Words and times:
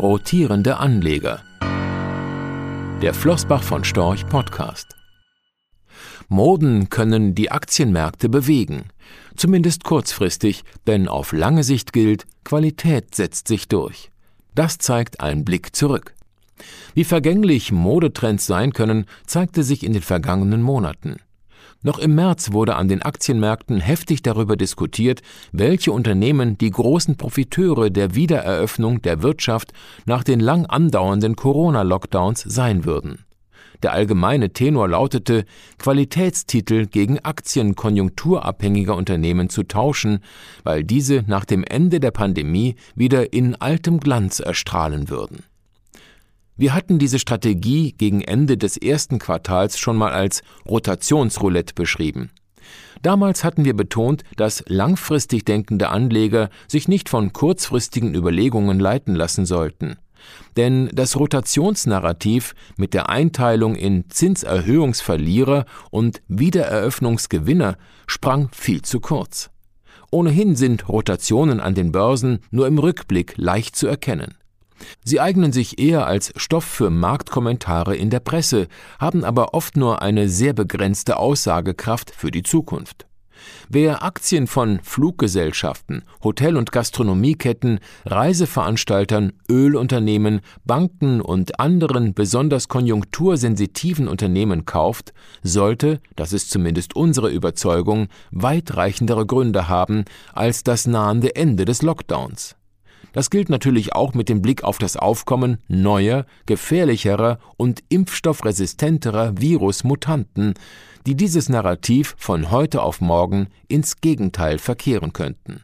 Rotierende 0.00 0.78
Anleger. 0.78 1.42
Der 3.02 3.12
Flossbach 3.12 3.62
von 3.62 3.84
Storch 3.84 4.26
Podcast. 4.26 4.96
Moden 6.30 6.88
können 6.88 7.34
die 7.34 7.50
Aktienmärkte 7.50 8.30
bewegen, 8.30 8.84
zumindest 9.36 9.84
kurzfristig, 9.84 10.64
denn 10.86 11.06
auf 11.06 11.32
lange 11.32 11.64
Sicht 11.64 11.92
gilt, 11.92 12.24
Qualität 12.44 13.14
setzt 13.14 13.46
sich 13.46 13.68
durch. 13.68 14.10
Das 14.54 14.78
zeigt 14.78 15.20
ein 15.20 15.44
Blick 15.44 15.76
zurück. 15.76 16.14
Wie 16.94 17.04
vergänglich 17.04 17.70
Modetrends 17.70 18.46
sein 18.46 18.72
können, 18.72 19.04
zeigte 19.26 19.62
sich 19.62 19.84
in 19.84 19.92
den 19.92 20.00
vergangenen 20.00 20.62
Monaten. 20.62 21.16
Noch 21.82 21.98
im 21.98 22.14
März 22.14 22.52
wurde 22.52 22.76
an 22.76 22.88
den 22.88 23.00
Aktienmärkten 23.00 23.80
heftig 23.80 24.20
darüber 24.20 24.56
diskutiert, 24.56 25.22
welche 25.50 25.92
Unternehmen 25.92 26.58
die 26.58 26.70
großen 26.70 27.16
Profiteure 27.16 27.88
der 27.88 28.14
Wiedereröffnung 28.14 29.00
der 29.00 29.22
Wirtschaft 29.22 29.72
nach 30.04 30.22
den 30.22 30.40
lang 30.40 30.66
andauernden 30.66 31.36
Corona-Lockdowns 31.36 32.42
sein 32.42 32.84
würden. 32.84 33.24
Der 33.82 33.94
allgemeine 33.94 34.52
Tenor 34.52 34.88
lautete, 34.88 35.46
Qualitätstitel 35.78 36.84
gegen 36.84 37.18
Aktien 37.20 37.76
konjunkturabhängiger 37.76 38.94
Unternehmen 38.94 39.48
zu 39.48 39.62
tauschen, 39.62 40.18
weil 40.64 40.84
diese 40.84 41.24
nach 41.26 41.46
dem 41.46 41.64
Ende 41.64 41.98
der 41.98 42.10
Pandemie 42.10 42.76
wieder 42.94 43.32
in 43.32 43.54
altem 43.54 44.00
Glanz 44.00 44.40
erstrahlen 44.40 45.08
würden. 45.08 45.44
Wir 46.60 46.74
hatten 46.74 46.98
diese 46.98 47.18
Strategie 47.18 47.92
gegen 47.92 48.20
Ende 48.20 48.58
des 48.58 48.76
ersten 48.76 49.18
Quartals 49.18 49.78
schon 49.78 49.96
mal 49.96 50.12
als 50.12 50.42
Rotationsroulette 50.68 51.72
beschrieben. 51.72 52.32
Damals 53.00 53.44
hatten 53.44 53.64
wir 53.64 53.74
betont, 53.74 54.24
dass 54.36 54.62
langfristig 54.66 55.46
denkende 55.46 55.88
Anleger 55.88 56.50
sich 56.68 56.86
nicht 56.86 57.08
von 57.08 57.32
kurzfristigen 57.32 58.14
Überlegungen 58.14 58.78
leiten 58.78 59.14
lassen 59.14 59.46
sollten. 59.46 59.96
Denn 60.58 60.90
das 60.92 61.16
Rotationsnarrativ 61.16 62.54
mit 62.76 62.92
der 62.92 63.08
Einteilung 63.08 63.74
in 63.74 64.10
Zinserhöhungsverlierer 64.10 65.64
und 65.90 66.20
Wiedereröffnungsgewinner 66.28 67.78
sprang 68.06 68.50
viel 68.52 68.82
zu 68.82 69.00
kurz. 69.00 69.48
Ohnehin 70.10 70.56
sind 70.56 70.90
Rotationen 70.90 71.58
an 71.58 71.74
den 71.74 71.90
Börsen 71.90 72.40
nur 72.50 72.66
im 72.66 72.76
Rückblick 72.78 73.38
leicht 73.38 73.76
zu 73.76 73.86
erkennen. 73.86 74.34
Sie 75.04 75.20
eignen 75.20 75.52
sich 75.52 75.78
eher 75.78 76.06
als 76.06 76.32
Stoff 76.36 76.64
für 76.64 76.90
Marktkommentare 76.90 77.96
in 77.96 78.10
der 78.10 78.20
Presse, 78.20 78.68
haben 78.98 79.24
aber 79.24 79.54
oft 79.54 79.76
nur 79.76 80.02
eine 80.02 80.28
sehr 80.28 80.52
begrenzte 80.52 81.16
Aussagekraft 81.16 82.10
für 82.10 82.30
die 82.30 82.42
Zukunft. 82.42 83.06
Wer 83.68 84.02
Aktien 84.02 84.46
von 84.46 84.80
Fluggesellschaften, 84.82 86.02
Hotel- 86.22 86.56
und 86.56 86.72
Gastronomieketten, 86.72 87.80
Reiseveranstaltern, 88.04 89.32
Ölunternehmen, 89.48 90.40
Banken 90.64 91.20
und 91.20 91.60
anderen 91.60 92.14
besonders 92.14 92.68
konjunktursensitiven 92.68 94.08
Unternehmen 94.08 94.64
kauft, 94.64 95.12
sollte, 95.42 96.00
das 96.16 96.32
ist 96.32 96.50
zumindest 96.50 96.96
unsere 96.96 97.30
Überzeugung, 97.30 98.08
weitreichendere 98.30 99.26
Gründe 99.26 99.68
haben 99.68 100.04
als 100.32 100.64
das 100.64 100.86
nahende 100.86 101.36
Ende 101.36 101.64
des 101.64 101.82
Lockdowns. 101.82 102.56
Das 103.12 103.30
gilt 103.30 103.48
natürlich 103.48 103.94
auch 103.94 104.14
mit 104.14 104.28
dem 104.28 104.42
Blick 104.42 104.62
auf 104.62 104.78
das 104.78 104.96
Aufkommen 104.96 105.58
neuer, 105.68 106.26
gefährlicherer 106.46 107.38
und 107.56 107.82
impfstoffresistenterer 107.88 109.40
Virusmutanten, 109.40 110.54
die 111.06 111.16
dieses 111.16 111.48
Narrativ 111.48 112.14
von 112.18 112.50
heute 112.50 112.82
auf 112.82 113.00
morgen 113.00 113.48
ins 113.68 114.00
Gegenteil 114.00 114.58
verkehren 114.58 115.12
könnten. 115.12 115.62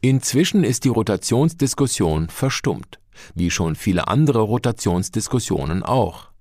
Inzwischen 0.00 0.64
ist 0.64 0.84
die 0.84 0.90
Rotationsdiskussion 0.90 2.28
verstummt, 2.28 2.98
wie 3.34 3.50
schon 3.50 3.74
viele 3.74 4.08
andere 4.08 4.40
Rotationsdiskussionen 4.40 5.82
auch. 5.82 6.33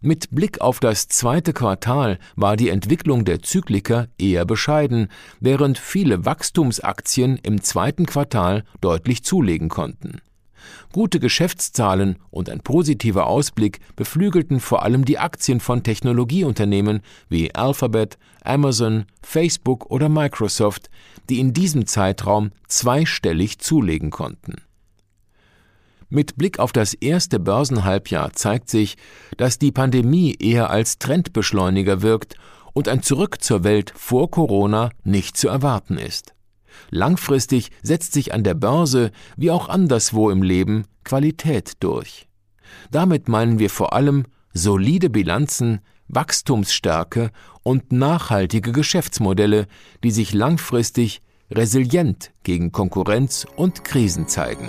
Mit 0.00 0.30
Blick 0.30 0.60
auf 0.60 0.78
das 0.78 1.08
zweite 1.08 1.52
Quartal 1.52 2.20
war 2.36 2.56
die 2.56 2.68
Entwicklung 2.68 3.24
der 3.24 3.42
Zykliker 3.42 4.06
eher 4.16 4.44
bescheiden, 4.44 5.08
während 5.40 5.76
viele 5.76 6.24
Wachstumsaktien 6.24 7.36
im 7.42 7.62
zweiten 7.62 8.06
Quartal 8.06 8.62
deutlich 8.80 9.24
zulegen 9.24 9.68
konnten. 9.68 10.20
Gute 10.92 11.18
Geschäftszahlen 11.18 12.16
und 12.30 12.48
ein 12.48 12.60
positiver 12.60 13.26
Ausblick 13.26 13.80
beflügelten 13.96 14.60
vor 14.60 14.84
allem 14.84 15.04
die 15.04 15.18
Aktien 15.18 15.58
von 15.58 15.82
Technologieunternehmen 15.82 17.00
wie 17.28 17.52
Alphabet, 17.54 18.18
Amazon, 18.44 19.06
Facebook 19.20 19.90
oder 19.90 20.08
Microsoft, 20.08 20.90
die 21.28 21.40
in 21.40 21.52
diesem 21.52 21.86
Zeitraum 21.86 22.52
zweistellig 22.68 23.58
zulegen 23.58 24.10
konnten. 24.10 24.62
Mit 26.10 26.36
Blick 26.36 26.58
auf 26.58 26.72
das 26.72 26.94
erste 26.94 27.38
Börsenhalbjahr 27.38 28.32
zeigt 28.32 28.70
sich, 28.70 28.96
dass 29.36 29.58
die 29.58 29.72
Pandemie 29.72 30.34
eher 30.38 30.70
als 30.70 30.98
Trendbeschleuniger 30.98 32.00
wirkt 32.00 32.36
und 32.72 32.88
ein 32.88 33.02
Zurück 33.02 33.42
zur 33.42 33.62
Welt 33.62 33.92
vor 33.94 34.30
Corona 34.30 34.90
nicht 35.04 35.36
zu 35.36 35.48
erwarten 35.48 35.98
ist. 35.98 36.34
Langfristig 36.90 37.70
setzt 37.82 38.12
sich 38.12 38.32
an 38.32 38.42
der 38.42 38.54
Börse 38.54 39.10
wie 39.36 39.50
auch 39.50 39.68
anderswo 39.68 40.30
im 40.30 40.42
Leben 40.42 40.86
Qualität 41.04 41.72
durch. 41.80 42.28
Damit 42.90 43.28
meinen 43.28 43.58
wir 43.58 43.68
vor 43.68 43.92
allem 43.92 44.24
solide 44.54 45.10
Bilanzen, 45.10 45.80
Wachstumsstärke 46.08 47.30
und 47.62 47.92
nachhaltige 47.92 48.72
Geschäftsmodelle, 48.72 49.66
die 50.02 50.10
sich 50.10 50.32
langfristig 50.32 51.20
resilient 51.50 52.32
gegen 52.44 52.72
Konkurrenz 52.72 53.46
und 53.56 53.84
Krisen 53.84 54.26
zeigen. 54.28 54.68